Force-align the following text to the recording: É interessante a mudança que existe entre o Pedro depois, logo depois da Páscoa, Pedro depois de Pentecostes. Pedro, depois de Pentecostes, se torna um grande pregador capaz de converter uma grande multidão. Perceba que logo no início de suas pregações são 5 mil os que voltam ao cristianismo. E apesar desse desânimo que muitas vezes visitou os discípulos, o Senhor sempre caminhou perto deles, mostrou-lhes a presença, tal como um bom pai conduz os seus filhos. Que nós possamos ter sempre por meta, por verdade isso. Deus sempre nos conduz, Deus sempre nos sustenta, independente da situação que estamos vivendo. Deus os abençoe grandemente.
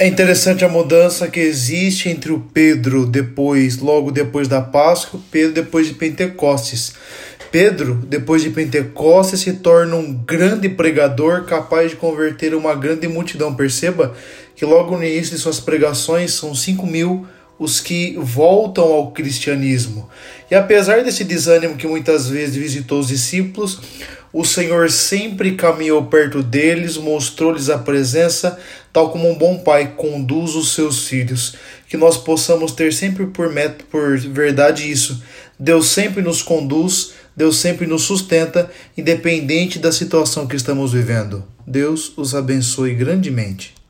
É 0.00 0.06
interessante 0.06 0.64
a 0.64 0.68
mudança 0.68 1.26
que 1.26 1.40
existe 1.40 2.08
entre 2.08 2.30
o 2.30 2.38
Pedro 2.38 3.04
depois, 3.04 3.78
logo 3.78 4.12
depois 4.12 4.46
da 4.46 4.60
Páscoa, 4.60 5.18
Pedro 5.28 5.52
depois 5.52 5.88
de 5.88 5.94
Pentecostes. 5.94 6.92
Pedro, 7.50 7.96
depois 8.06 8.40
de 8.40 8.50
Pentecostes, 8.50 9.40
se 9.40 9.54
torna 9.54 9.96
um 9.96 10.14
grande 10.14 10.68
pregador 10.68 11.46
capaz 11.46 11.90
de 11.90 11.96
converter 11.96 12.54
uma 12.54 12.76
grande 12.76 13.08
multidão. 13.08 13.56
Perceba 13.56 14.14
que 14.54 14.64
logo 14.64 14.96
no 14.96 15.02
início 15.02 15.34
de 15.34 15.42
suas 15.42 15.58
pregações 15.58 16.32
são 16.32 16.54
5 16.54 16.86
mil 16.86 17.26
os 17.58 17.80
que 17.80 18.16
voltam 18.18 18.84
ao 18.84 19.10
cristianismo. 19.10 20.08
E 20.50 20.54
apesar 20.54 21.02
desse 21.02 21.24
desânimo 21.24 21.76
que 21.76 21.86
muitas 21.86 22.28
vezes 22.28 22.56
visitou 22.56 23.00
os 23.00 23.08
discípulos, 23.08 23.80
o 24.32 24.44
Senhor 24.44 24.90
sempre 24.90 25.52
caminhou 25.52 26.04
perto 26.04 26.42
deles, 26.42 26.96
mostrou-lhes 26.96 27.70
a 27.70 27.78
presença, 27.78 28.58
tal 28.92 29.10
como 29.10 29.28
um 29.28 29.36
bom 29.36 29.58
pai 29.58 29.94
conduz 29.96 30.54
os 30.54 30.74
seus 30.74 31.08
filhos. 31.08 31.56
Que 31.88 31.96
nós 31.96 32.18
possamos 32.18 32.72
ter 32.72 32.92
sempre 32.92 33.26
por 33.26 33.50
meta, 33.50 33.84
por 33.90 34.18
verdade 34.18 34.90
isso. 34.90 35.22
Deus 35.58 35.88
sempre 35.88 36.22
nos 36.22 36.42
conduz, 36.42 37.12
Deus 37.34 37.56
sempre 37.56 37.86
nos 37.86 38.02
sustenta, 38.02 38.70
independente 38.96 39.78
da 39.78 39.90
situação 39.90 40.46
que 40.46 40.56
estamos 40.56 40.92
vivendo. 40.92 41.44
Deus 41.66 42.12
os 42.16 42.34
abençoe 42.34 42.94
grandemente. 42.94 43.78